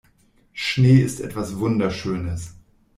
[0.53, 2.55] Schnee ist etwas Wunderschönes.